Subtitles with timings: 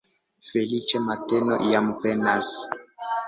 [0.45, 2.51] Feliĉe mateno jam venas!